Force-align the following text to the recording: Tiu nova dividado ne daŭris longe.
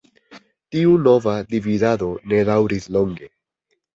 Tiu 0.75 0.93
nova 1.07 1.35
dividado 1.51 2.09
ne 2.31 2.39
daŭris 2.47 2.87
longe. 2.97 3.29